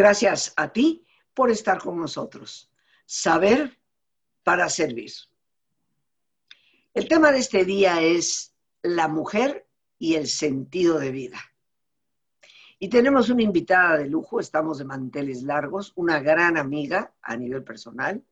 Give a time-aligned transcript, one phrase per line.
[0.00, 1.04] Gracias a ti
[1.34, 2.72] por estar con nosotros.
[3.04, 3.78] Saber
[4.42, 5.12] para servir.
[6.94, 11.38] El tema de este día es la mujer y el sentido de vida.
[12.78, 17.62] Y tenemos una invitada de lujo, estamos de manteles largos, una gran amiga a nivel
[17.62, 18.24] personal,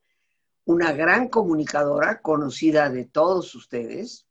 [0.65, 4.27] una gran comunicadora conocida de todos ustedes,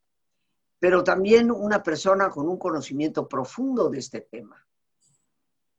[0.80, 4.66] pero también una persona con un conocimiento profundo de este tema.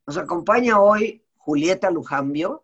[0.08, 2.64] Nos acompaña hoy Julieta Lujambio,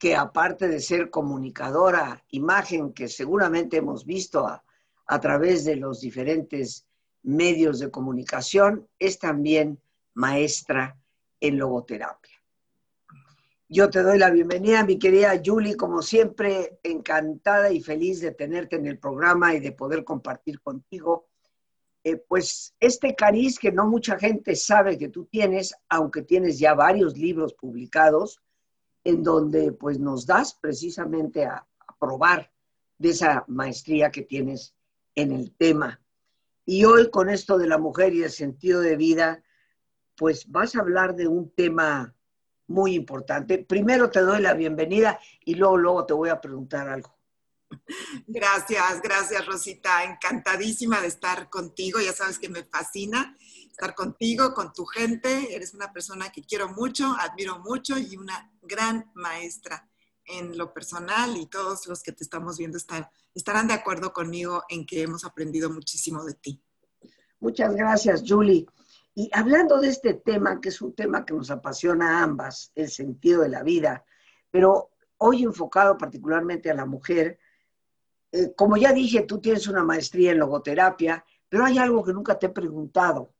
[0.00, 4.64] que aparte de ser comunicadora, imagen que seguramente hemos visto a,
[5.06, 6.88] a través de los diferentes
[7.22, 9.78] medios de comunicación, es también
[10.14, 10.98] maestra
[11.38, 12.34] en logoterapia.
[13.68, 18.74] Yo te doy la bienvenida, mi querida Julie, como siempre, encantada y feliz de tenerte
[18.74, 21.28] en el programa y de poder compartir contigo,
[22.06, 26.74] eh, pues este cariz que no mucha gente sabe que tú tienes, aunque tienes ya
[26.74, 28.42] varios libros publicados,
[29.04, 31.66] en donde pues nos das precisamente a,
[31.98, 32.52] probar
[32.98, 34.74] de esa maestría que tienes
[35.14, 36.02] en el tema.
[36.66, 39.42] Y hoy con esto de la mujer y el sentido de vida,
[40.14, 42.14] pues vas a hablar de un tema
[42.66, 43.58] muy importante.
[43.58, 47.13] Primero te doy la bienvenida y luego, luego te voy a preguntar algo.
[48.26, 50.04] Gracias, gracias Rosita.
[50.04, 52.00] Encantadísima de estar contigo.
[52.00, 53.36] Ya sabes que me fascina
[53.70, 55.54] estar contigo, con tu gente.
[55.54, 59.88] Eres una persona que quiero mucho, admiro mucho y una gran maestra
[60.26, 64.86] en lo personal y todos los que te estamos viendo estarán de acuerdo conmigo en
[64.86, 66.62] que hemos aprendido muchísimo de ti.
[67.40, 68.66] Muchas gracias, Julie.
[69.14, 72.90] Y hablando de este tema, que es un tema que nos apasiona a ambas, el
[72.90, 74.04] sentido de la vida,
[74.50, 77.38] pero hoy enfocado particularmente a la mujer,
[78.34, 82.36] eh, como ya dije, tú tienes una maestría en logoterapia, pero hay algo que nunca
[82.36, 83.32] te he preguntado.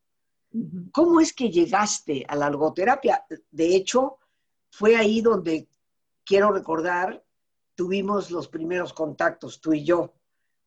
[0.93, 3.25] ¿Cómo es que llegaste a la logoterapia?
[3.51, 4.19] De hecho,
[4.71, 5.67] fue ahí donde,
[6.25, 7.25] quiero recordar,
[7.75, 10.15] tuvimos los primeros contactos, tú y yo.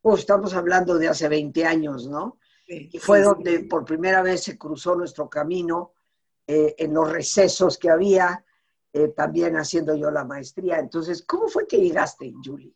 [0.02, 2.38] Pues estamos hablando de hace 20 años, ¿no?
[2.68, 5.94] y fue donde por primera vez se cruzó nuestro camino
[6.46, 8.44] eh, en los recesos que había,
[8.92, 10.80] eh, también haciendo yo la maestría.
[10.80, 12.76] Entonces, ¿cómo fue que llegaste, Julie?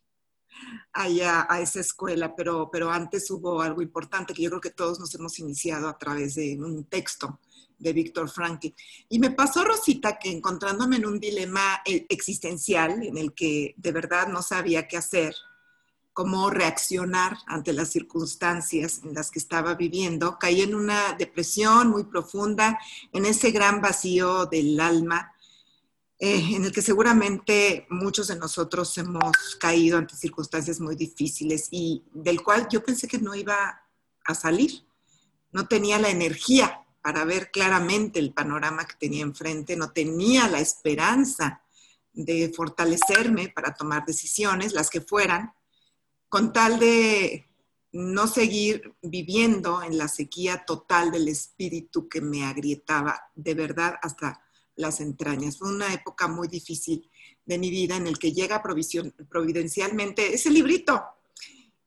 [0.92, 5.00] Allá a esa escuela, pero, pero antes hubo algo importante que yo creo que todos
[5.00, 7.40] nos hemos iniciado a través de un texto
[7.82, 8.68] de Víctor Frankl.
[9.08, 13.92] Y me pasó, Rosita, que encontrándome en un dilema eh, existencial en el que de
[13.92, 15.34] verdad no sabía qué hacer,
[16.12, 20.38] cómo reaccionar ante las circunstancias en las que estaba viviendo.
[20.38, 22.78] Caí en una depresión muy profunda,
[23.12, 25.31] en ese gran vacío del alma,
[26.24, 32.04] eh, en el que seguramente muchos de nosotros hemos caído ante circunstancias muy difíciles y
[32.14, 33.82] del cual yo pensé que no iba
[34.24, 34.86] a salir.
[35.50, 40.60] No tenía la energía para ver claramente el panorama que tenía enfrente, no tenía la
[40.60, 41.60] esperanza
[42.12, 45.52] de fortalecerme para tomar decisiones, las que fueran,
[46.28, 47.48] con tal de
[47.90, 54.40] no seguir viviendo en la sequía total del espíritu que me agrietaba de verdad hasta
[54.76, 55.58] las entrañas.
[55.58, 57.08] Fue una época muy difícil
[57.44, 61.02] de mi vida en el que llega providencialmente ese librito,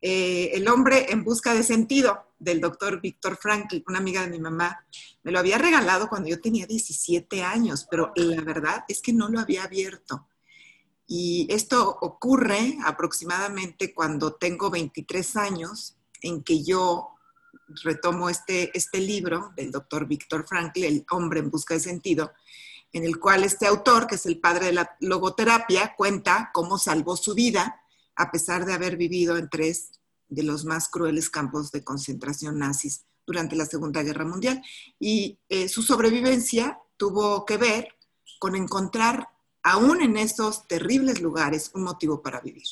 [0.01, 4.39] eh, El hombre en busca de sentido, del doctor Víctor Frankl, una amiga de mi
[4.39, 4.85] mamá.
[5.23, 9.29] Me lo había regalado cuando yo tenía 17 años, pero la verdad es que no
[9.29, 10.27] lo había abierto.
[11.07, 17.09] Y esto ocurre aproximadamente cuando tengo 23 años, en que yo
[17.83, 22.31] retomo este, este libro del doctor Víctor Frankl, El hombre en busca de sentido,
[22.95, 27.17] en el cual este autor, que es el padre de la logoterapia, cuenta cómo salvó
[27.17, 27.81] su vida
[28.15, 33.03] a pesar de haber vivido en tres de los más crueles campos de concentración nazis
[33.27, 34.63] durante la Segunda Guerra Mundial.
[34.97, 37.89] Y eh, su sobrevivencia tuvo que ver
[38.39, 39.27] con encontrar
[39.61, 42.63] aún en esos terribles lugares, un motivo para vivir.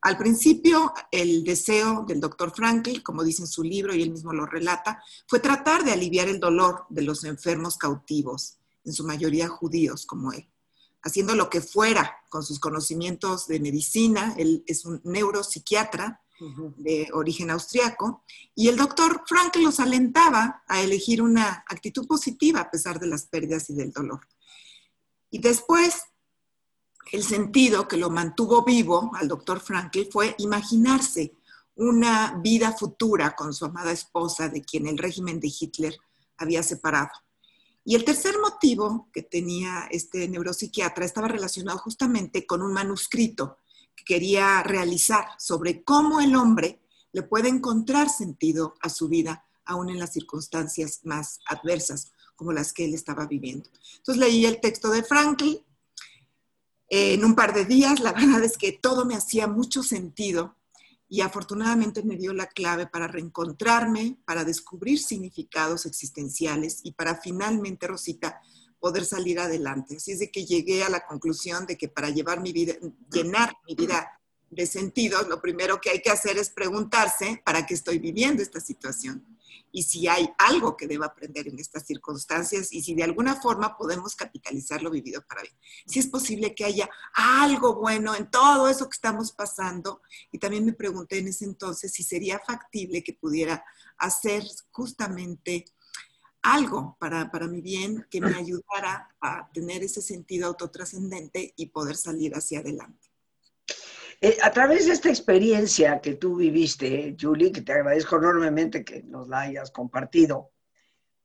[0.00, 4.32] Al principio, el deseo del doctor Frankl, como dice en su libro y él mismo
[4.32, 9.48] lo relata, fue tratar de aliviar el dolor de los enfermos cautivos, en su mayoría
[9.48, 10.48] judíos como él,
[11.02, 14.34] haciendo lo que fuera con sus conocimientos de medicina.
[14.38, 16.22] Él es un neuropsiquiatra
[16.76, 18.22] de origen austriaco,
[18.54, 23.26] y el doctor Frankl los alentaba a elegir una actitud positiva a pesar de las
[23.26, 24.20] pérdidas y del dolor.
[25.30, 26.02] Y después
[27.10, 31.32] el sentido que lo mantuvo vivo al doctor Frankl fue imaginarse
[31.74, 35.96] una vida futura con su amada esposa de quien el régimen de Hitler
[36.36, 37.10] había separado.
[37.88, 43.56] Y el tercer motivo que tenía este neuropsiquiatra estaba relacionado justamente con un manuscrito
[43.96, 46.82] que quería realizar sobre cómo el hombre
[47.12, 52.74] le puede encontrar sentido a su vida aún en las circunstancias más adversas como las
[52.74, 53.70] que él estaba viviendo.
[53.96, 55.64] Entonces leí el texto de Frankl,
[56.90, 60.57] en un par de días, la verdad es que todo me hacía mucho sentido
[61.08, 67.86] y afortunadamente me dio la clave para reencontrarme, para descubrir significados existenciales y para finalmente,
[67.86, 68.40] Rosita,
[68.78, 69.96] poder salir adelante.
[69.96, 72.74] Así es de que llegué a la conclusión de que para llevar mi vida,
[73.10, 74.17] llenar mi vida
[74.50, 78.60] de sentido, lo primero que hay que hacer es preguntarse para qué estoy viviendo esta
[78.60, 79.24] situación
[79.70, 83.76] y si hay algo que deba aprender en estas circunstancias y si de alguna forma
[83.76, 85.54] podemos capitalizar lo vivido para bien.
[85.86, 90.00] Si es posible que haya algo bueno en todo eso que estamos pasando.
[90.32, 93.64] Y también me pregunté en ese entonces si sería factible que pudiera
[93.98, 95.66] hacer justamente
[96.42, 101.96] algo para, para mi bien que me ayudara a tener ese sentido autotrascendente y poder
[101.96, 103.07] salir hacia adelante.
[104.20, 109.02] Eh, a través de esta experiencia que tú viviste, Julie, que te agradezco enormemente que
[109.04, 110.50] nos la hayas compartido,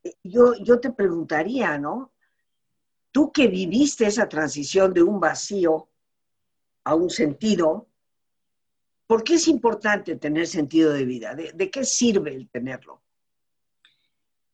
[0.04, 2.14] eh, yo, yo te preguntaría, ¿no?
[3.12, 5.90] Tú que viviste esa transición de un vacío
[6.84, 7.88] a un sentido,
[9.08, 11.36] ¿por qué es importante tener sentido de vida?
[11.36, 13.02] de qué sirve el tenerlo?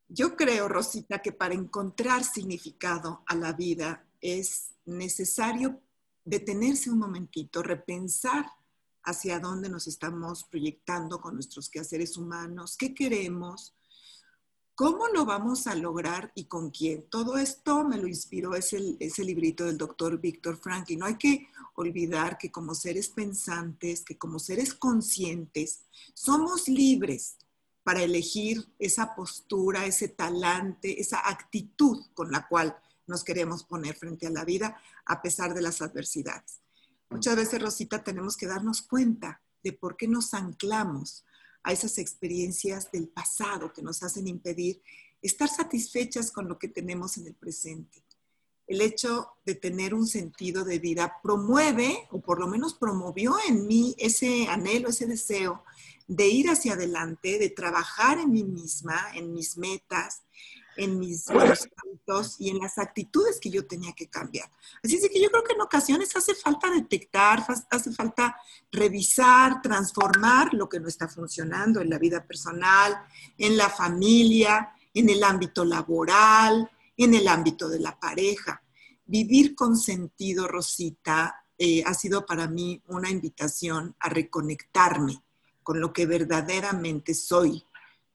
[0.08, 5.82] Yo creo, Rosita, que para encontrar significado a la vida es necesario
[6.26, 8.46] detenerse un momentito, repensar
[9.04, 13.76] hacia dónde nos estamos proyectando con nuestros quehaceres humanos, qué queremos,
[14.76, 17.06] cómo lo vamos a lograr y con quién.
[17.10, 20.98] Todo esto me lo inspiró ese, ese librito del doctor Víctor Frankl.
[20.98, 25.82] No hay que olvidar que como seres pensantes, que como seres conscientes,
[26.14, 27.38] somos libres
[27.84, 32.78] para elegir esa postura, ese talante, esa actitud con la cual
[33.10, 36.62] nos queremos poner frente a la vida a pesar de las adversidades.
[37.10, 41.26] Muchas veces, Rosita, tenemos que darnos cuenta de por qué nos anclamos
[41.64, 44.82] a esas experiencias del pasado que nos hacen impedir
[45.22, 48.04] estar satisfechas con lo que tenemos en el presente.
[48.68, 53.66] El hecho de tener un sentido de vida promueve, o por lo menos promovió en
[53.66, 55.64] mí ese anhelo, ese deseo
[56.08, 60.22] de ir hacia adelante, de trabajar en mí misma, en mis metas,
[60.80, 64.50] en mis hábitos y en las actitudes que yo tenía que cambiar.
[64.82, 68.38] Así es que yo creo que en ocasiones hace falta detectar, hace falta
[68.72, 72.98] revisar, transformar lo que no está funcionando en la vida personal,
[73.38, 78.64] en la familia, en el ámbito laboral, en el ámbito de la pareja.
[79.06, 85.22] Vivir con sentido, Rosita, eh, ha sido para mí una invitación a reconectarme
[85.62, 87.64] con lo que verdaderamente soy,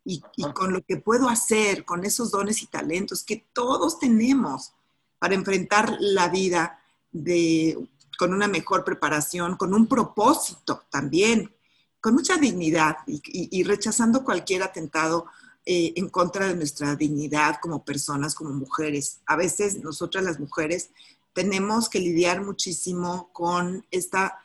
[0.04, 0.22] y,
[0.54, 4.72] con lo que puedo hacer, con esos dones y talentos que todos tenemos
[5.18, 6.78] para enfrentar la vida
[7.10, 11.54] de, con una mejor preparación, con un propósito también,
[12.00, 15.26] con mucha dignidad y, rechazando cualquier atentado
[15.64, 19.20] eh, en contra de nuestra dignidad como personas, como mujeres.
[19.24, 20.90] A veces nosotras las mujeres
[21.32, 24.38] tenemos que lidiar muchísimo con esta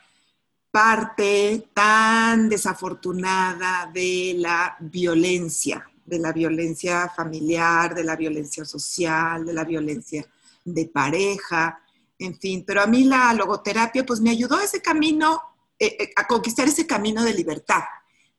[0.70, 9.52] parte tan desafortunada de la violencia, de la violencia familiar, de la violencia social, de
[9.52, 10.26] la violencia
[10.64, 11.80] de pareja,
[12.18, 12.64] en fin.
[12.66, 15.40] Pero a mí la logoterapia pues me ayudó a ese camino,
[15.78, 17.82] eh, eh, a conquistar ese camino de libertad,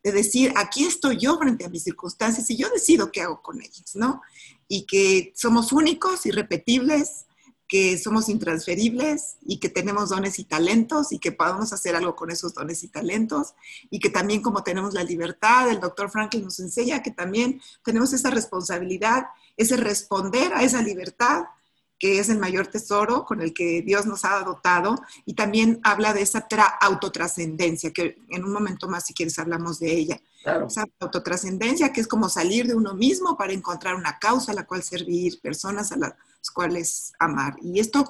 [0.03, 3.62] de decir, aquí estoy yo frente a mis circunstancias y yo decido qué hago con
[3.62, 4.22] ellas, ¿no?
[4.67, 7.25] Y que somos únicos, irrepetibles,
[7.72, 12.30] que somos intransferibles y que tenemos dones y talentos y que podemos hacer algo con
[12.30, 13.54] esos dones y talentos
[13.90, 18.12] y que también como tenemos la libertad, el doctor Franklin nos enseña que también tenemos
[18.12, 21.46] esa responsabilidad, ese responder a esa libertad
[22.01, 26.15] que es el mayor tesoro con el que Dios nos ha dotado, y también habla
[26.15, 26.48] de esa
[26.81, 30.20] autotrascendencia, que en un momento más, si quieres, hablamos de ella.
[30.43, 34.65] Esa autotrascendencia que es como salir de uno mismo para encontrar una causa a la
[34.65, 36.15] cual servir, personas a las
[36.51, 37.58] cuales amar.
[37.62, 38.03] Y esto,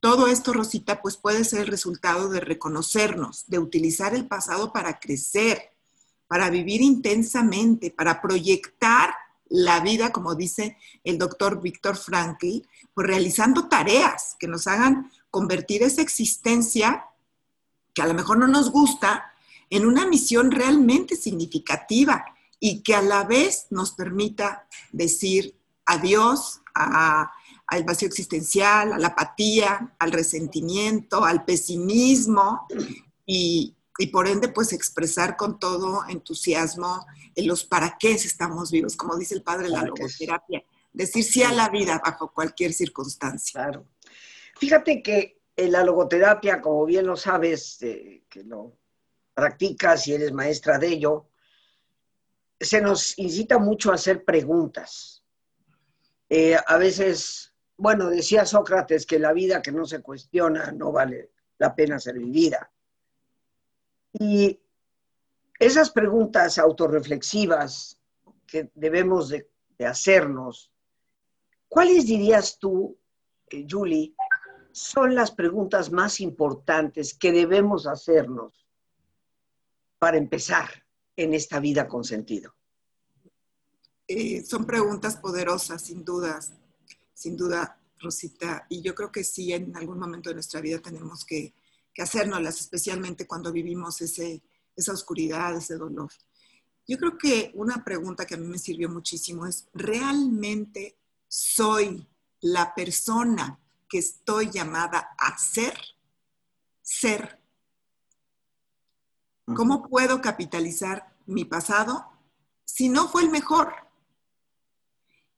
[0.00, 4.98] todo esto, Rosita, pues puede ser el resultado de reconocernos, de utilizar el pasado para
[4.98, 5.62] crecer,
[6.26, 9.14] para vivir intensamente, para proyectar
[9.48, 12.62] la vida, como dice el doctor Víctor Frankl,
[12.94, 17.06] pues realizando tareas que nos hagan convertir esa existencia,
[17.92, 19.32] que a lo mejor no nos gusta,
[19.70, 22.24] en una misión realmente significativa
[22.60, 29.94] y que a la vez nos permita decir adiós al vacío existencial, a la apatía,
[29.98, 32.66] al resentimiento, al pesimismo
[33.26, 38.96] y, y por ende pues expresar con todo entusiasmo en los para qué estamos vivos,
[38.96, 43.62] como dice el padre de la logoterapia, decir sí a la vida bajo cualquier circunstancia.
[43.62, 43.86] Claro.
[44.58, 48.76] Fíjate que en la logoterapia, como bien lo sabes, eh, que lo
[49.32, 51.28] practicas y eres maestra de ello,
[52.58, 55.22] se nos incita mucho a hacer preguntas.
[56.28, 61.32] Eh, a veces bueno, decía Sócrates que la vida que no se cuestiona no vale
[61.58, 62.70] la pena ser vivida.
[64.18, 64.60] Y
[65.58, 67.98] esas preguntas autorreflexivas
[68.46, 69.48] que debemos de,
[69.84, 70.70] hacernos,
[71.68, 72.96] ¿cuáles dirías tú,
[73.50, 74.14] eh, Julie,
[74.72, 78.66] son las preguntas más importantes que debemos hacernos
[79.98, 80.70] para empezar
[81.16, 82.54] en esta vida con sentido?
[84.06, 86.52] Eh, son preguntas poderosas, sin dudas,
[87.14, 88.66] sin duda, Rosita.
[88.68, 91.52] Y yo creo que sí, en algún momento de nuestra vida tenemos que,
[91.94, 94.42] que hacérnoslas, especialmente cuando vivimos ese,
[94.76, 96.10] esa oscuridad, ese dolor.
[96.86, 100.98] Yo creo que una pregunta que a mí me sirvió muchísimo es, ¿realmente
[101.28, 102.06] soy
[102.40, 103.58] la persona
[103.88, 105.78] que estoy llamada a ser?
[106.82, 107.40] Ser.
[109.46, 112.06] ¿Cómo puedo capitalizar mi pasado
[112.64, 113.72] si no fue el mejor?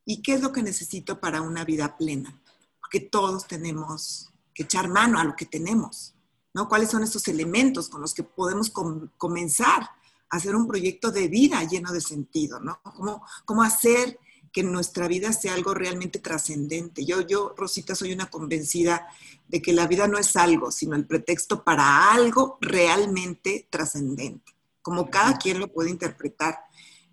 [0.05, 2.41] ¿Y qué es lo que necesito para una vida plena?
[2.81, 6.16] Porque todos tenemos que echar mano a lo que tenemos,
[6.57, 6.71] ¿no?
[6.71, 8.73] ¿Cuáles son esos elementos con los que podemos
[9.19, 9.83] comenzar
[10.31, 12.81] a hacer un proyecto de vida lleno de sentido, ¿no?
[12.83, 14.19] ¿Cómo, cómo hacer
[14.55, 17.05] que nuestra vida sea algo realmente trascendente?
[17.05, 19.07] Yo, yo, Rosita, soy una convencida
[19.49, 25.11] de que la vida no es algo, sino el pretexto para algo realmente trascendente, como
[25.11, 26.59] cada quien lo puede interpretar.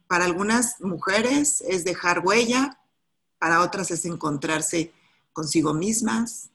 [0.08, 2.80] Para algunas mujeres es dejar huella,
[3.40, 4.94] para otras es encontrarse
[5.34, 6.50] consigo mismas,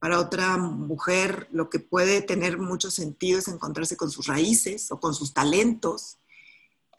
[0.00, 4.98] para otra mujer lo que puede tener mucho sentido es encontrarse con sus raíces o
[4.98, 6.16] con sus talentos.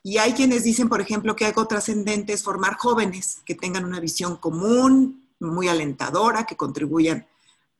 [0.03, 3.99] Y hay quienes dicen, por ejemplo, que algo trascendente es formar jóvenes que tengan una
[3.99, 7.27] visión común, muy alentadora, que contribuyan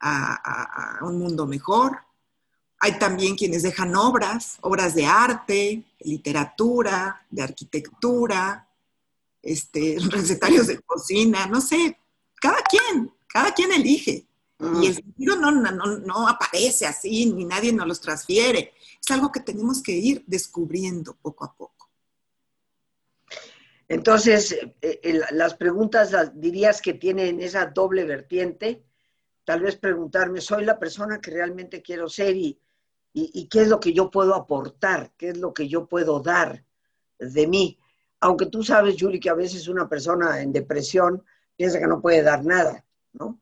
[0.00, 1.98] a, un mundo mejor.
[2.80, 8.68] Hay también quienes dejan obras, obras de arte, literatura, de arquitectura,
[9.40, 11.96] este, recetarios de cocina, no sé,
[12.40, 14.26] cada quien, cada quien elige.
[14.80, 18.74] Y el sentido no, no, no, aparece así, ni nadie nos los transfiere.
[19.00, 21.90] Es algo que tenemos que ir descubriendo poco a poco.
[23.88, 28.84] Entonces, eh, las preguntas dirías que tienen esa doble vertiente.
[29.44, 32.60] Tal vez preguntarme, ¿soy la persona que realmente quiero ser y,
[33.12, 35.12] y qué es lo que yo puedo aportar?
[35.16, 36.64] ¿Qué es lo que yo puedo dar
[37.18, 37.78] de mí?
[38.22, 41.24] aunque tú sabes, Julie, que a veces una persona en depresión
[41.56, 43.40] piensa que no puede dar nada, ¿no?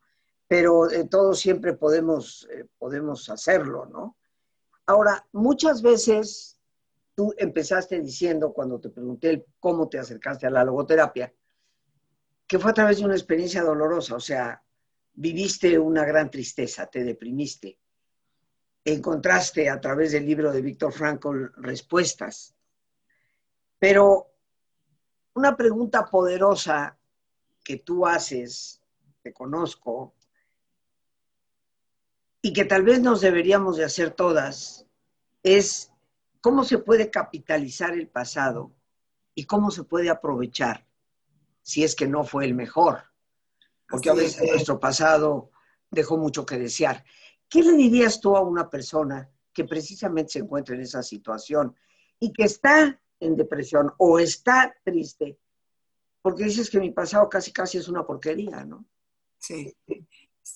[0.51, 4.17] Pero eh, todos siempre podemos, eh, podemos hacerlo, ¿no?
[4.85, 6.59] Ahora, muchas veces
[7.15, 11.33] tú empezaste diciendo, cuando te pregunté cómo te acercaste a la logoterapia,
[12.45, 14.61] que fue a través de una experiencia dolorosa, o sea,
[15.13, 17.79] viviste una gran tristeza, te deprimiste,
[18.83, 22.53] encontraste a través del libro de Víctor Frankl respuestas,
[23.79, 24.33] pero
[25.35, 26.99] una pregunta poderosa
[27.63, 28.81] que tú haces,
[29.21, 30.13] te conozco,
[32.41, 34.85] y que tal vez nos deberíamos de hacer todas,
[35.43, 35.91] es
[36.41, 38.71] cómo se puede capitalizar el pasado
[39.35, 40.87] y cómo se puede aprovechar
[41.61, 43.03] si es que no fue el mejor.
[43.87, 45.51] Porque a veces nuestro pasado
[45.89, 47.03] dejó mucho que desear.
[47.49, 51.75] ¿Qué le dirías tú a una persona que precisamente se encuentra en esa situación
[52.19, 55.37] y que está en depresión o está triste,
[56.21, 58.85] porque dices que mi pasado casi casi es una porquería, ¿no?
[59.37, 59.75] Sí,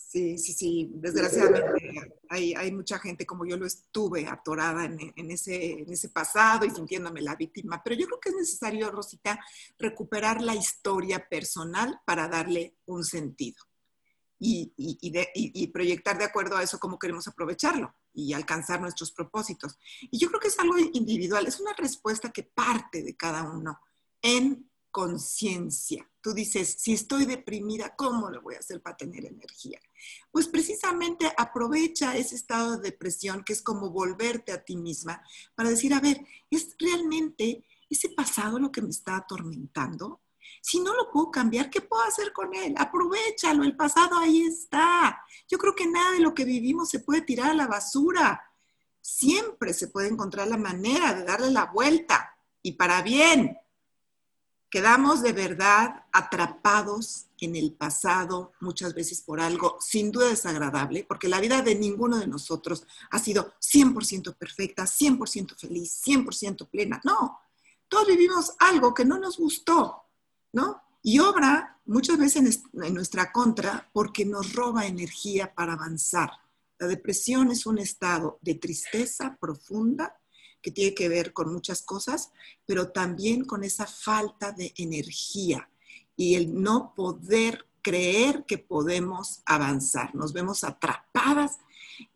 [0.10, 0.92] sí, sí, sí.
[0.96, 7.36] Desgraciadamente hay, mucha gente como yo lo estuve atorada en, ese, pasado y sintiéndome la
[7.36, 9.40] víctima, pero yo creo que es necesario, Rosita,
[9.78, 13.64] recuperar la historia personal para darle un sentido
[14.40, 19.78] y, y proyectar de acuerdo a eso cómo queremos aprovecharlo y alcanzar nuestros propósitos.
[20.10, 23.80] Y yo creo que es algo individual, es una respuesta que parte de cada uno
[24.22, 26.10] en conciencia.
[26.26, 29.80] Tú dices, si estoy deprimida, ¿cómo lo voy a hacer para tener energía?
[30.32, 35.22] Pues precisamente aprovecha ese estado de depresión que es como volverte a ti misma
[35.54, 40.24] para decir, a ver, ¿es realmente ese pasado lo que me está atormentando?
[40.64, 42.74] Si no lo puedo cambiar, ¿qué puedo hacer con él?
[42.76, 45.22] Aprovechalo, el pasado ahí está.
[45.48, 48.44] Yo creo que nada de lo que vivimos se puede tirar a la basura.
[49.00, 53.60] Siempre se puede encontrar la manera de darle la vuelta y para bien.
[54.76, 61.30] Quedamos de verdad atrapados en el pasado, muchas veces por algo sin duda desagradable, porque
[61.30, 67.00] la vida de ninguno de nosotros ha sido 100% perfecta, 100% feliz, 100% plena.
[67.06, 67.40] No,
[67.88, 70.10] todos vivimos algo que no nos gustó,
[70.52, 70.82] ¿no?
[71.02, 76.32] Y obra muchas veces en, nuestra contra porque nos roba energía para avanzar.
[76.80, 80.20] La depresión es un estado de tristeza profunda
[80.66, 82.32] que tiene que ver con muchas cosas,
[82.66, 85.70] pero también con esa falta de energía
[86.18, 90.16] y el no poder creer que podemos avanzar.
[90.16, 91.60] Nos vemos atrapadas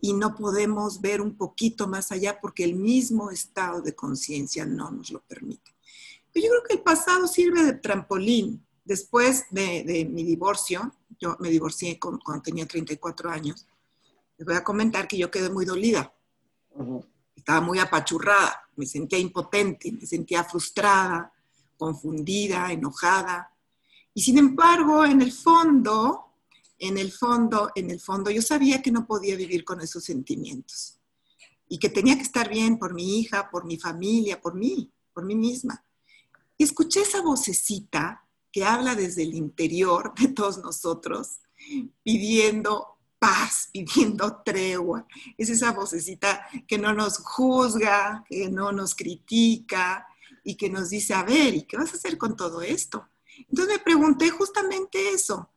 [0.02, 4.90] y no podemos ver un poquito más allá porque el mismo estado de conciencia no
[4.90, 5.76] nos lo permite.
[6.34, 8.66] yo creo que el pasado sirve de trampolín.
[8.84, 13.68] Después de, mi divorcio, yo me divorcié cuando tenía 34 años,
[14.40, 16.12] les voy a comentar que yo quedé muy dolida.
[17.40, 21.32] Estaba muy apachurrada, me sentía impotente, me sentía frustrada,
[21.78, 23.54] confundida, enojada.
[24.14, 26.34] Y sin embargo, en el fondo,
[26.78, 31.00] en el fondo, en el fondo, yo sabía que no podía vivir con esos sentimientos
[31.70, 35.24] y que tenía que estar bien por mi hija, por mi familia, por mí, por
[35.24, 35.86] mí misma.
[36.58, 41.40] Y escuché esa vocecita que habla desde el interior de todos nosotros,
[42.04, 45.06] pidiendo paz, pidiendo tregua.
[45.38, 50.08] Es esa vocecita que no nos juzga, que no nos critica
[50.44, 53.08] y que nos dice, a ver, ¿y qué vas a hacer con todo esto?
[53.38, 55.52] Entonces me pregunté justamente eso.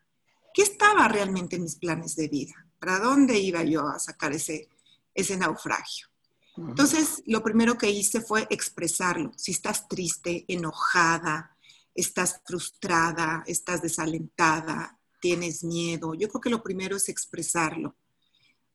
[0.53, 2.55] ¿Qué estaba realmente en mis planes de vida?
[2.79, 4.69] ¿Para dónde iba yo a sacar ese,
[5.15, 6.09] ese naufragio?
[6.57, 9.33] Entonces, lo primero que hice fue expresarlo.
[9.37, 11.57] Si estás triste, enojada,
[11.95, 17.95] estás frustrada, estás desalentada, tienes miedo, yo creo que lo primero es expresarlo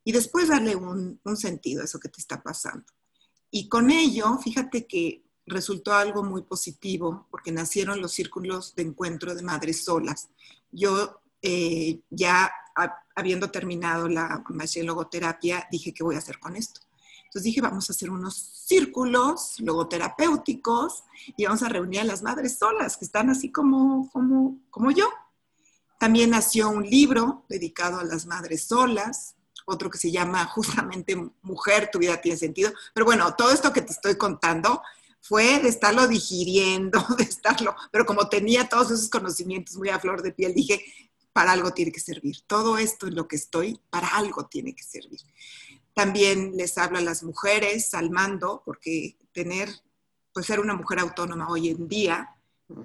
[0.06, 2.86] y después darle un, un sentido a eso que te está pasando.
[3.52, 9.36] Y con ello, fíjate que resultó algo muy positivo porque nacieron los círculos de encuentro
[9.36, 10.30] de madres solas.
[10.72, 12.50] Yo eh, ya
[13.16, 16.82] habiendo terminado la maestría en logoterapia, dije, ¿qué voy a hacer con esto?
[17.26, 21.04] Entonces dije, vamos a hacer unos círculos logoterapéuticos
[21.36, 25.10] y vamos a reunir a las madres solas, que están así como, como, como yo.
[26.00, 29.36] También nació un libro dedicado a las madres solas,
[29.66, 32.72] otro que se llama justamente Mujer, tu vida tiene sentido.
[32.94, 34.82] Pero bueno, todo esto que te estoy contando
[35.22, 40.22] fue de estarlo digiriendo, de estarlo, pero como tenía todos esos conocimientos muy a flor
[40.22, 40.86] de piel, dije,
[41.34, 42.38] para algo tiene que servir.
[42.48, 45.20] Todo esto en lo que estoy, para algo tiene que servir.
[45.94, 49.70] También les hablo a las mujeres al mando, porque tener,
[50.34, 52.37] pues ser una mujer autónoma hoy en día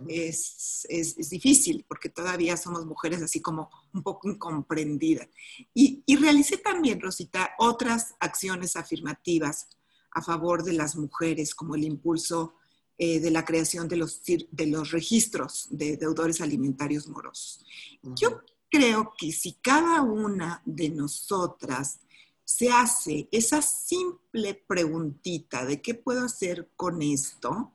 [0.09, 5.29] es, es, difícil, porque todavía somos mujeres así como un poco incomprendidas.
[5.75, 9.69] Y, y realicé también, Rosita, otras acciones afirmativas
[10.13, 12.55] a favor de las mujeres, como el impulso
[12.99, 17.65] eh, de la creación de los, de los registros de deudores alimentarios morosos.
[18.03, 22.01] Yo creo que si cada una de nosotras
[22.45, 27.73] se hace esa simple preguntita de qué puedo hacer con esto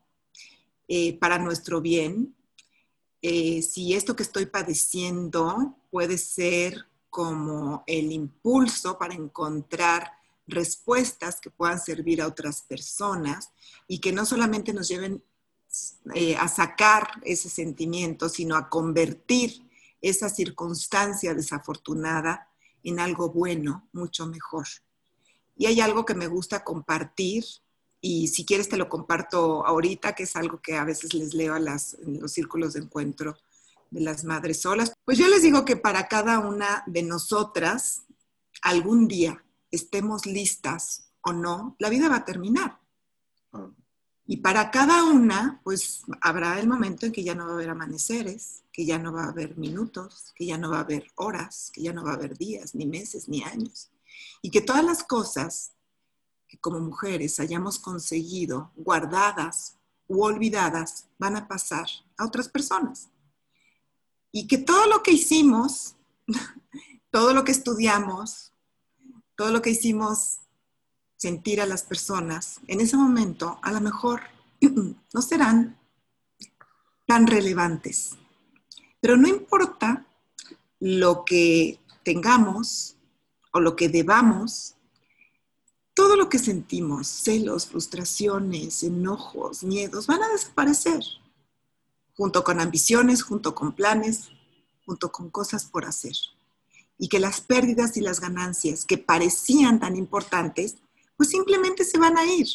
[0.88, 2.34] eh, para nuestro bien,
[3.20, 10.12] eh, si esto que estoy padeciendo puede ser como el impulso para encontrar
[10.46, 13.50] respuestas que puedan servir a otras personas
[13.86, 15.22] y que no solamente nos lleven
[16.14, 19.68] eh, a sacar ese sentimiento, sino a convertir
[20.00, 22.48] esa circunstancia desafortunada
[22.82, 24.66] en algo bueno, mucho mejor.
[25.56, 27.44] Y hay algo que me gusta compartir
[28.00, 31.54] y si quieres te lo comparto ahorita, que es algo que a veces les leo
[31.54, 33.36] a las, en los círculos de encuentro
[33.90, 34.92] de las madres solas.
[35.04, 38.02] Pues yo les digo que para cada una de nosotras,
[38.62, 42.78] algún día estemos listas o no, la vida va a terminar.
[43.52, 43.70] Ah.
[44.30, 47.70] Y para cada una, pues habrá el momento en que ya no va a haber
[47.70, 51.70] amaneceres, que ya no va a haber minutos, que ya no va a haber horas,
[51.72, 53.90] que ya no va a haber días, ni meses, ni años.
[54.42, 55.72] Y que todas las cosas
[56.48, 59.76] que como mujeres hayamos conseguido guardadas
[60.08, 63.10] u olvidadas van a pasar a otras personas.
[64.32, 65.94] Y que todo lo que hicimos,
[67.10, 68.52] todo lo que estudiamos,
[69.36, 70.38] todo lo que hicimos
[71.16, 74.22] sentir a las personas, en ese momento a lo mejor
[75.14, 75.78] no serán
[77.06, 78.16] tan relevantes.
[79.00, 80.06] Pero no importa
[80.80, 82.96] lo que tengamos
[83.52, 84.76] o lo que debamos,
[85.98, 91.02] todo lo que sentimos, celos, frustraciones, enojos, miedos, van a desaparecer,
[92.16, 94.30] junto con ambiciones, junto con planes,
[94.86, 96.14] junto con cosas por hacer
[96.98, 100.76] y que las pérdidas y las ganancias que parecían tan importantes,
[101.16, 102.46] pues simplemente se van a ir.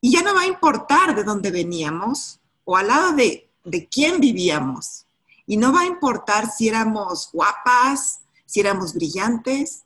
[0.00, 4.18] Y ya no va a importar de dónde veníamos o al lado de, de quién
[4.18, 5.06] vivíamos.
[5.46, 9.84] Y no va a importar si éramos guapas, si éramos brillantes,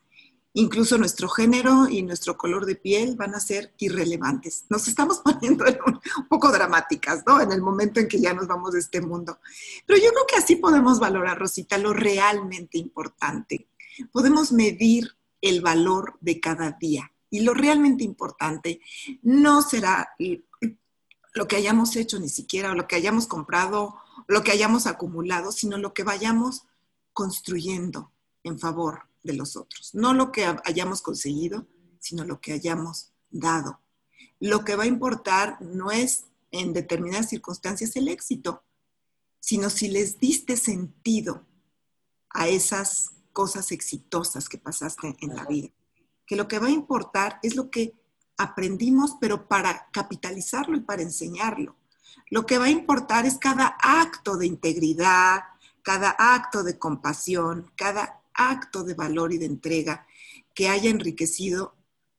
[0.54, 4.64] incluso nuestro género y nuestro color de piel van a ser irrelevantes.
[4.70, 7.40] Nos estamos poniendo un, poco dramáticas, ¿no?
[7.40, 9.38] En el momento en que ya nos vamos de este mundo.
[9.84, 13.68] Pero yo creo que así podemos valorar, Rosita, lo realmente importante.
[14.12, 17.12] Podemos medir el valor de cada día.
[17.30, 18.80] Y lo realmente importante
[19.22, 20.14] no será
[21.34, 23.96] lo que hayamos hecho ni siquiera, o lo que hayamos comprado,
[24.28, 26.62] lo que hayamos acumulado, sino lo que vayamos
[27.12, 28.12] construyendo
[28.44, 29.94] en favor de los otros.
[29.94, 31.66] No lo que hayamos conseguido,
[31.98, 33.80] sino lo que hayamos dado.
[34.38, 38.62] Lo que va a importar no es en determinadas circunstancias el éxito,
[39.40, 41.44] sino si les diste sentido
[42.30, 45.70] a esas cosas exitosas que pasaste en la vida.
[46.26, 47.94] Que lo que va a importar es lo que
[48.36, 51.76] aprendimos, pero para capitalizarlo y para enseñarlo.
[52.30, 55.42] Lo que va a importar es cada acto de integridad,
[55.82, 60.06] cada acto de compasión, cada acto de valor y de entrega
[60.54, 61.74] que haya enriquecido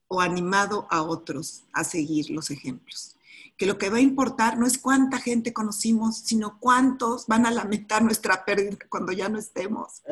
[0.07, 3.15] o animado a otros a seguir los ejemplos.
[3.57, 7.51] Que lo que va a importar no es cuánta gente conocimos, sino cuántos van a
[7.51, 10.03] lamentar nuestra pérdida cuando ya no estemos.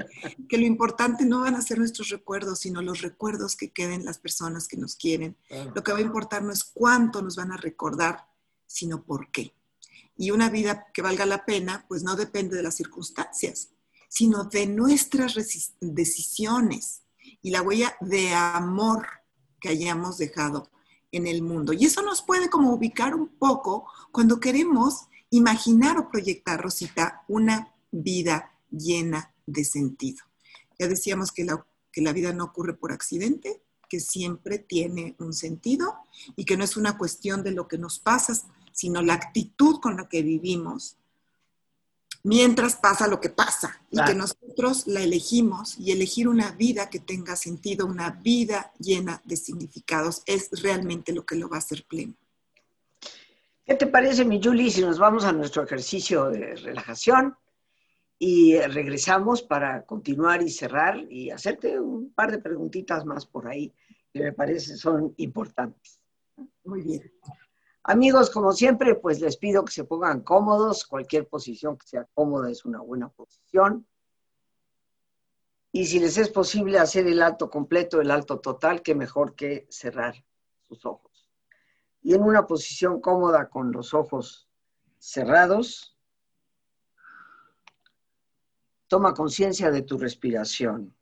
[0.47, 4.17] Que lo importante no van a ser nuestros recuerdos, sino los recuerdos que queden las
[4.17, 5.35] personas que nos quieren.
[5.75, 8.27] Lo que va a importar no es cuánto nos van a recordar,
[8.65, 9.53] sino por qué.
[10.15, 13.72] Y una vida que valga la pena, pues no depende de las circunstancias,
[14.13, 15.33] sino de nuestras
[15.81, 17.01] decisiones
[17.41, 19.07] y la huella de amor
[19.59, 20.69] que hayamos dejado
[21.11, 21.73] en el mundo.
[21.73, 27.73] Y eso nos puede como ubicar un poco cuando queremos imaginar o proyectar, Rosita, una
[27.89, 30.23] vida llena de sentido.
[30.77, 35.33] Ya decíamos que la, que la vida no ocurre por accidente, que siempre tiene un
[35.33, 35.95] sentido
[36.35, 38.33] y que no es una cuestión de lo que nos pasa,
[38.73, 40.97] sino la actitud con la que vivimos
[42.23, 46.99] mientras pasa lo que pasa y que nosotros la elegimos y elegir una vida que
[46.99, 51.85] tenga sentido, una vida llena de significados, es realmente lo que lo va a hacer
[51.85, 52.15] pleno.
[53.65, 57.35] ¿Qué te parece, mi Julie, si nos vamos a nuestro ejercicio de relajación
[58.19, 63.73] y regresamos para continuar y cerrar y hacerte un par de preguntitas más por ahí
[64.13, 65.99] que me parece son importantes?
[66.63, 67.11] Muy bien.
[67.85, 70.85] Amigos, como siempre, pues les pido que se pongan cómodos.
[70.85, 73.85] Cualquier posición que sea cómoda es una buena posición.
[75.73, 79.67] Y si les es posible hacer el alto completo, el alto total, qué mejor que
[79.69, 80.15] cerrar
[80.61, 81.29] sus ojos.
[82.01, 84.47] Y en una posición cómoda con los ojos
[84.97, 85.97] cerrados,
[88.87, 90.95] toma conciencia de tu respiración.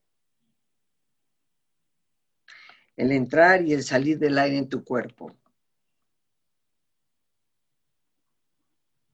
[2.96, 5.36] El entrar y el salir del aire en tu cuerpo.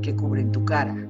[0.00, 1.09] que cubren tu cara.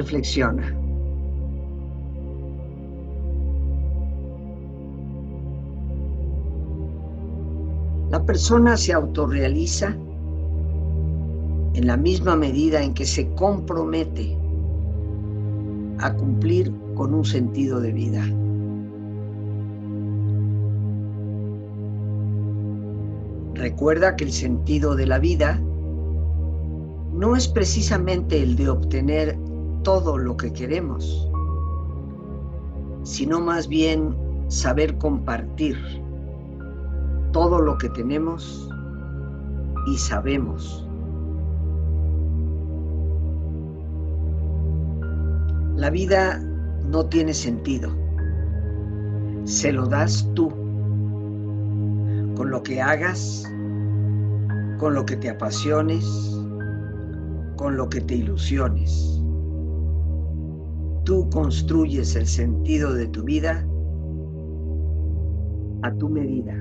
[0.00, 0.74] Reflexiona.
[8.08, 9.94] La persona se autorrealiza
[11.74, 14.38] en la misma medida en que se compromete
[15.98, 18.24] a cumplir con un sentido de vida.
[23.52, 25.60] Recuerda que el sentido de la vida
[27.12, 29.49] no es precisamente el de obtener
[29.82, 31.28] todo lo que queremos,
[33.02, 34.16] sino más bien
[34.48, 35.76] saber compartir
[37.32, 38.68] todo lo que tenemos
[39.86, 40.86] y sabemos.
[45.76, 46.38] La vida
[46.90, 47.90] no tiene sentido.
[49.44, 50.50] Se lo das tú,
[52.36, 53.44] con lo que hagas,
[54.78, 56.04] con lo que te apasiones,
[57.56, 59.19] con lo que te ilusiones.
[61.04, 63.66] Tú construyes el sentido de tu vida
[65.82, 66.54] a tu medida.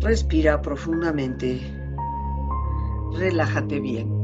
[0.00, 1.60] Respira profundamente,
[3.16, 4.23] relájate bien.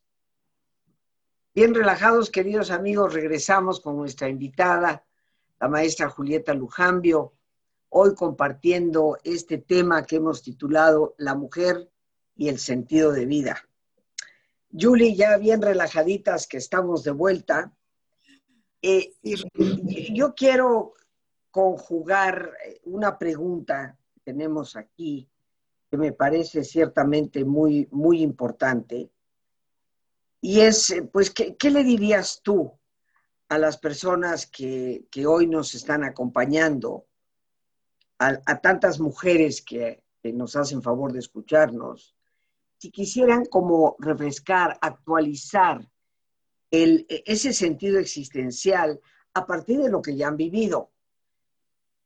[1.53, 5.03] Bien relajados, queridos amigos, regresamos con nuestra invitada,
[5.59, 7.33] la maestra Julieta Lujambio,
[7.89, 11.91] hoy compartiendo este tema que hemos titulado La mujer
[12.37, 13.67] y el sentido de vida.
[14.71, 17.73] Julie, ya bien relajaditas que estamos de vuelta,
[18.81, 19.11] eh,
[20.13, 20.93] yo quiero
[21.51, 22.53] conjugar
[22.85, 25.27] una pregunta que tenemos aquí
[25.89, 29.11] que me parece ciertamente muy, muy importante
[30.41, 32.73] y es, eh, pues, ¿qué, le dirías tú
[33.47, 37.05] a las personas que, hoy nos están acompañando,
[38.17, 42.15] a, tantas mujeres que, nos hacen favor de escucharnos,
[42.77, 45.87] si quisieran como refrescar, actualizar
[46.69, 48.99] e, ese sentido existencial
[49.33, 50.91] a partir de lo que ya han vivido?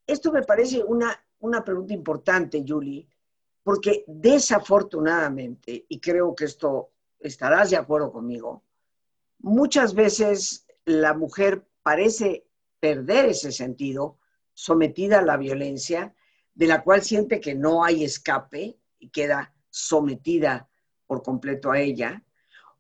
[0.08, 3.08] Esto me parece una, una pregunta importante, Julie,
[3.64, 8.64] porque desafortunadamente, y creo que esto estarás de acuerdo conmigo,
[9.40, 12.46] muchas veces la mujer parece
[12.80, 14.18] perder ese sentido,
[14.54, 16.16] sometida a la violencia,
[16.54, 20.70] de la cual siente que no hay escape y queda sometida
[21.06, 22.24] por completo a ella,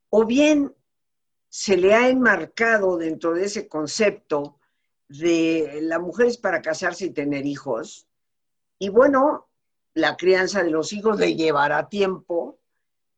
[0.09, 0.73] o bien
[1.49, 4.59] se le ha enmarcado dentro de ese concepto
[5.07, 8.07] de la mujer es para casarse y tener hijos,
[8.79, 9.47] y bueno,
[9.93, 12.54] la crianza de los hijos le llevará tiempo,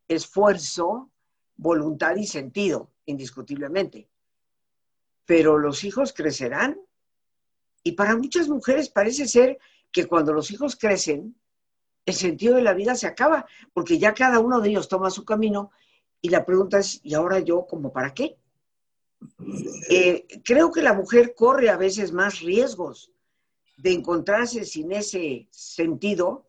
[0.07, 1.09] esfuerzo,
[1.55, 4.09] voluntad y sentido, indiscutiblemente.
[5.25, 6.79] Pero los hijos crecerán
[7.83, 9.59] y para muchas mujeres parece ser
[9.91, 11.35] que cuando los hijos crecen,
[12.05, 15.25] el sentido de la vida se acaba, porque ya cada uno de ellos toma su
[15.25, 15.71] camino
[16.21, 18.37] y la pregunta es, ¿y ahora yo como para qué?
[19.89, 23.11] Eh, creo que la mujer corre a veces más riesgos
[23.77, 26.46] de encontrarse sin ese sentido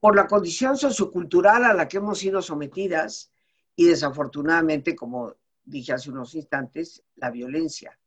[0.00, 3.30] por la condición sociocultural a la que hemos sido sometidas
[3.76, 5.34] y desafortunadamente, como
[5.64, 7.98] dije hace unos instantes, la violencia.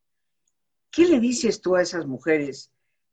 [0.90, 2.72] ¿Qué le dices tú a esas mujeres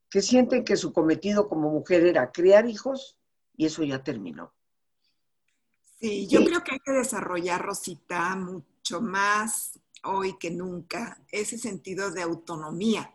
[0.09, 3.17] que sienten que su cometido como mujer era criar hijos
[3.57, 4.53] y eso ya terminó?
[6.01, 12.11] Sí, yo creo que hay que desarrollar, Rosita, mucho más hoy que nunca ese sentido
[12.11, 13.15] de autonomía,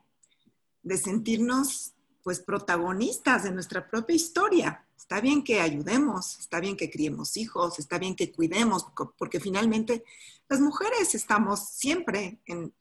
[0.83, 4.84] de sentirnos pues protagonistas de nuestra propia historia.
[4.97, 10.03] Está bien que ayudemos, está bien que criemos hijos, está bien que cuidemos, porque finalmente
[10.49, 12.73] las mujeres estamos siempre en,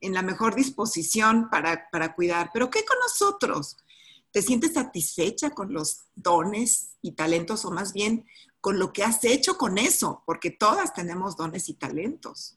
[0.00, 2.50] la mejor disposición para, para cuidar.
[2.52, 3.76] Pero ¿qué con nosotros?
[4.30, 8.26] ¿Te sientes satisfecha con los dones y talentos o más bien
[8.60, 10.22] con lo que has hecho con eso?
[10.26, 12.56] Porque todas tenemos dones y talentos.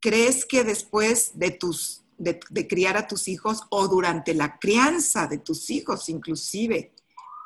[0.00, 5.38] ¿Crees que después de tus de, criar a tus hijos o durante la crianza de
[5.38, 6.92] tus hijos inclusive.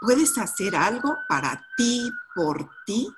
[0.00, 3.08] ¿Puedes hacer algo para ti, por ti?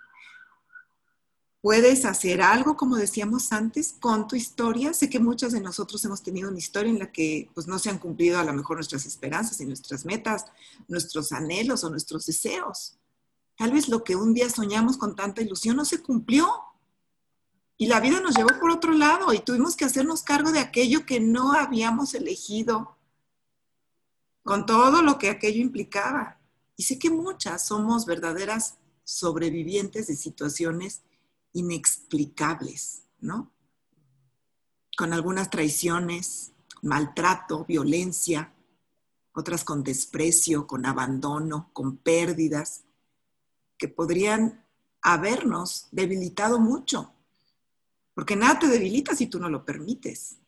[1.62, 4.94] ¿Puedes hacer algo, como decíamos antes, con tu historia?
[4.94, 7.90] Sé que muchos de nosotros hemos tenido una historia en la que pues, no se
[7.90, 10.46] han cumplido a lo mejor nuestras esperanzas y nuestras metas,
[10.88, 12.96] nuestros anhelos o nuestros deseos.
[13.58, 16.50] Tal vez lo que un día soñamos con tanta ilusión no se cumplió
[17.76, 21.04] y la vida nos llevó por otro lado y tuvimos que hacernos cargo de aquello
[21.04, 22.96] que no habíamos elegido,
[24.42, 26.39] con todo lo que aquello implicaba.
[26.80, 31.02] Y sé que muchas somos verdaderas sobrevivientes de situaciones
[31.52, 33.52] inexplicables, ¿no?
[34.96, 38.54] Con algunas traiciones, maltrato, violencia,
[39.34, 42.84] otras con desprecio, con abandono, con pérdidas,
[43.76, 44.64] que podrían
[45.02, 47.12] habernos debilitado mucho
[48.14, 50.38] porque nada te debilita si tú no lo permites.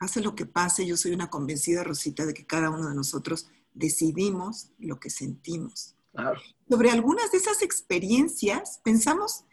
[0.00, 3.46] Pase lo que pase, yo soy una convencida, Rosita, de que cada uno de nosotros
[3.74, 5.94] decidimos lo que sentimos.
[6.68, 9.44] Sobre algunas de esas experiencias, pensamos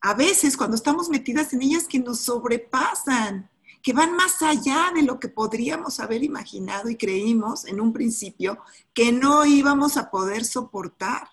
[0.00, 3.50] a veces cuando estamos metidas en ellas que nos sobrepasan,
[3.82, 8.58] que van más allá de lo que podríamos haber imaginado y creímos en un principio
[8.94, 11.28] que no íbamos a poder soportar.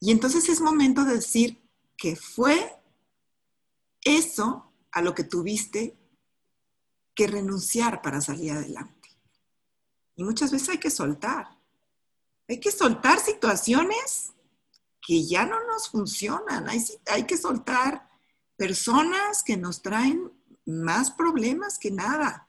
[0.00, 1.62] Y entonces es momento de decir
[1.96, 2.76] que fue
[4.02, 5.96] eso a lo que tuviste
[7.14, 8.95] que renunciar para salir adelante.
[10.16, 11.56] Y muchas veces hay que soltar.
[12.48, 14.32] Hay que soltar situaciones
[15.00, 16.68] que ya no nos funcionan.
[16.68, 18.08] Hay, hay que soltar
[18.56, 20.32] personas que nos traen
[20.64, 22.48] más problemas que nada.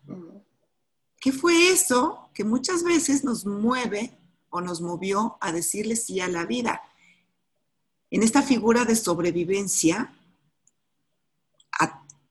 [1.19, 4.17] ¿Qué fue eso que muchas veces nos mueve
[4.49, 6.81] o nos movió a decirle sí a la vida?
[8.09, 10.13] En esta figura de sobrevivencia,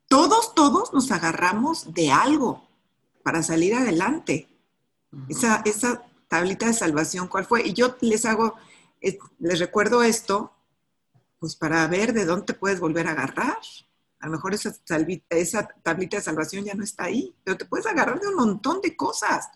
[0.09, 2.67] todos, todos nos agarramos de algo
[3.23, 4.49] para salir adelante.
[5.29, 7.67] Esa, esa tablita de salvación, ¿cuál fue?
[7.67, 8.55] Y yo les hago,
[9.39, 10.53] les recuerdo esto,
[11.39, 13.59] pues para ver de dónde puedes volver a agarrar.
[14.21, 14.75] A lo mejor esa,
[15.31, 18.81] esa tablita de salvación ya no está ahí, pero te puedes agarrar de un montón
[18.81, 19.49] de cosas.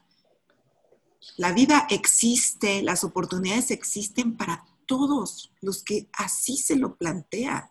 [1.37, 7.71] La vida existe, las oportunidades existen para todos los que así se lo plantean.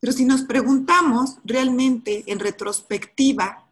[0.00, 3.65] Pero si nos preguntamos realmente en retrospectiva,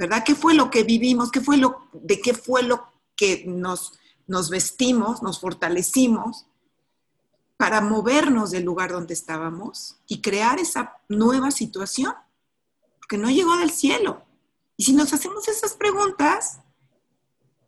[0.00, 0.24] ¿verdad?
[0.24, 1.30] ¿Qué fue lo que vivimos?
[1.30, 6.46] ¿Qué fue lo, ¿De qué fue lo que nos, nos vestimos, nos fortalecimos
[7.58, 12.14] para movernos del lugar donde estábamos y crear esa nueva situación?
[12.98, 14.24] Porque no llegó del cielo.
[14.78, 16.60] Y si nos hacemos esas preguntas,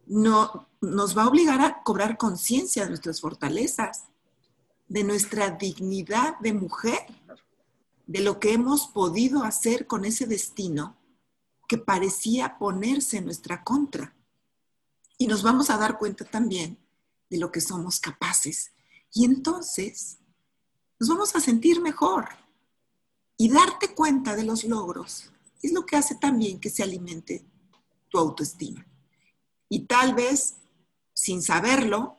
[0.06, 4.04] no, nos va a obligar a cobrar conciencia de nuestras fortalezas,
[4.88, 7.04] de nuestra dignidad de mujer,
[8.06, 10.96] de lo que hemos podido hacer con ese destino
[11.68, 14.14] que parecía ponerse en nuestra contra.
[15.18, 16.78] Y nos vamos a dar cuenta también
[17.30, 18.72] de lo que somos capaces.
[19.12, 20.18] Y entonces
[20.98, 22.28] nos vamos a sentir mejor.
[23.36, 25.32] Y darte cuenta de los logros
[25.62, 27.44] es lo que hace también que se alimente
[28.08, 28.86] tu autoestima.
[29.68, 30.56] Y tal vez,
[31.14, 32.18] sin saberlo,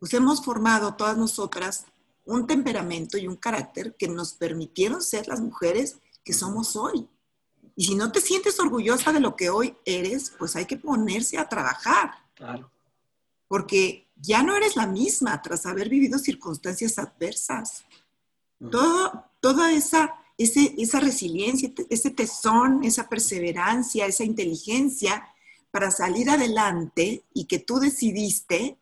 [0.00, 1.84] pues hemos formado todas nosotras
[2.24, 7.08] un temperamento y un carácter que nos permitieron ser las mujeres que somos hoy.
[7.78, 11.38] Y si no te sientes orgullosa de lo que hoy eres, pues hay que ponerse
[11.38, 12.10] a trabajar.
[12.34, 12.72] Claro.
[13.46, 17.84] Porque ya no eres la misma tras haber vivido circunstancias adversas.
[18.72, 25.28] Todo, toda esa, esa resiliencia, ese tesón, esa perseverancia, esa inteligencia
[25.70, 28.76] para salir adelante y que tú decidiste,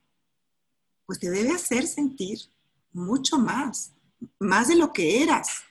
[1.04, 2.38] pues te debe hacer sentir
[2.94, 3.92] mucho más,
[4.38, 5.64] más de lo que eras.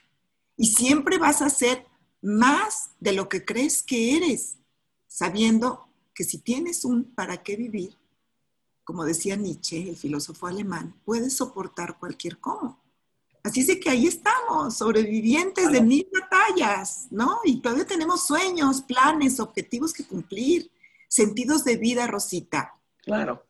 [0.56, 1.84] Y siempre vas a ser
[2.26, 4.56] más de lo que crees que eres,
[5.06, 7.96] sabiendo que si tienes un para qué vivir,
[8.82, 12.82] como decía Nietzsche, el filósofo alemán, puedes soportar cualquier cómo.
[13.44, 17.38] Así es de que ahí estamos, sobrevivientes de mil batallas, ¿no?
[17.44, 20.68] Y todavía tenemos sueños, planes, objetivos que cumplir
[21.06, 22.74] sentidos de vida, Rosita.
[23.02, 23.46] Claro.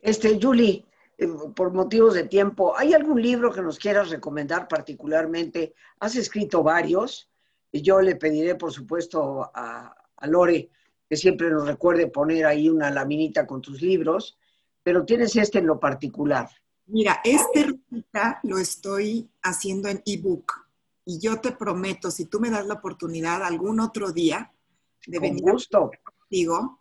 [0.00, 0.86] Este, Julie,
[1.18, 5.74] eh, por motivos de tiempo, ¿hay algún libro que nos quieras recomendar particularmente?
[6.00, 7.28] Has escrito varios.
[7.72, 10.70] Y yo le pediré, por supuesto, a, a Lore
[11.08, 14.36] que siempre nos recuerde poner ahí una laminita con tus libros,
[14.82, 16.48] pero tienes este en lo particular.
[16.86, 17.78] Mira, este
[18.42, 20.52] lo estoy haciendo en ebook
[21.04, 24.52] y yo te prometo, si tú me das la oportunidad algún otro día
[25.06, 25.90] de venir gusto
[26.30, 26.80] digo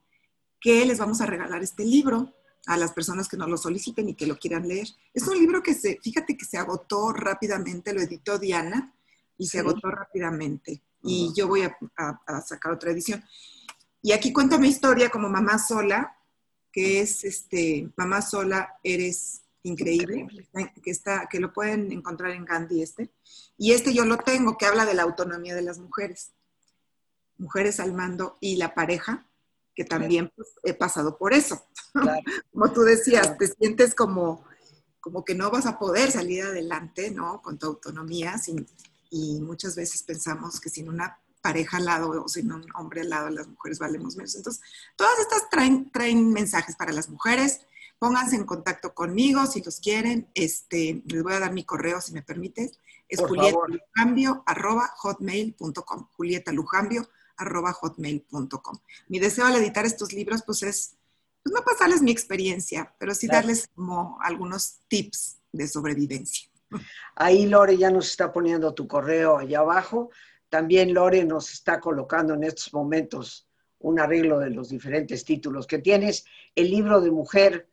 [0.59, 2.33] que les vamos a regalar este libro
[2.65, 4.87] a las personas que nos lo soliciten y que lo quieran leer.
[5.13, 8.93] Es un libro que se, fíjate que se agotó rápidamente, lo editó Diana
[9.37, 10.83] y se agotó rápidamente.
[11.03, 11.77] Y yo voy a,
[12.45, 13.23] sacar otra edición.
[14.01, 16.17] Y aquí cuenta mi historia como mamá sola,
[16.71, 20.27] que es este, mamá sola, eres increíble,
[20.83, 23.11] que, está, que lo pueden encontrar en Gandhi este.
[23.57, 26.33] Y este yo lo tengo, que habla de la autonomía de las mujeres.
[27.37, 29.27] Mujeres al mando y la pareja
[29.77, 31.63] que también pues, he pasado por eso.
[32.51, 34.43] como tú decías, te sientes como,
[34.99, 37.43] como que no vas a poder salir adelante, ¿no?
[37.43, 38.39] Con tu autonomía
[39.09, 43.09] y muchas veces pensamos que sin una pareja al lado o sin un hombre al
[43.09, 44.35] lado, las mujeres valemos menos.
[44.35, 44.61] Entonces,
[44.95, 47.61] todas estas traen, traen mensajes para las mujeres.
[47.99, 50.29] Pónganse en contacto conmigo si los quieren.
[50.33, 52.79] Este, les voy a dar mi correo si me permites.
[53.07, 56.07] Es julietalujambio.com.
[56.11, 58.79] Julieta Lujambio arroba hotmail.com.
[59.07, 60.97] Mi deseo al editar estos libros, pues es,
[61.43, 66.49] pues no pasarles mi experiencia, pero sí darles como algunos tips de sobrevivencia.
[67.15, 70.09] Ahí Lore ya nos está poniendo tu correo allá abajo.
[70.49, 73.47] También Lore nos está colocando en estos momentos
[73.79, 76.25] un arreglo de los diferentes títulos que tienes.
[76.55, 77.69] El libro de mujer,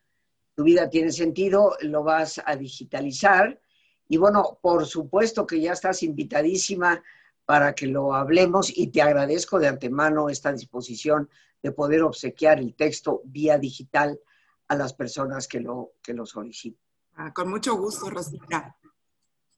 [0.55, 3.61] Tu vida tiene sentido, lo vas a digitalizar.
[4.09, 7.03] Y bueno, por supuesto que ya estás invitadísima
[7.45, 11.29] para que lo hablemos y te agradezco de antemano esta disposición
[11.63, 14.21] de poder obsequiar el texto vía digital
[14.69, 16.81] a las personas que lo, que lo soliciten.
[17.17, 18.77] Ah, con mucho gusto, Rosita.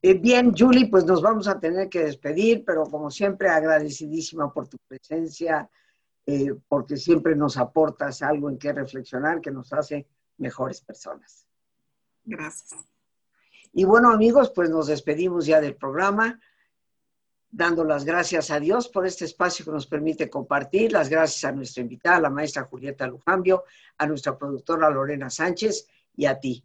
[0.09, 4.69] Eh, bien, Julie, pues nos vamos a tener que despedir, pero como siempre agradecidísima por
[4.69, 5.69] tu presencia,
[6.25, 10.07] eh, porque siempre nos aportas algo en que reflexionar que nos hace
[10.39, 11.49] mejores personas.
[12.25, 12.77] Gracias.
[13.73, 16.39] Y bueno, amigos, pues nos despedimos ya del programa
[17.51, 21.53] dando las gracias a Dios por este espacio que nos permite compartir, las gracias a
[21.53, 23.65] nuestra invitada, la maestra Julieta Lujambio,
[23.99, 26.65] a nuestra productora Lorena Sánchez y a ti,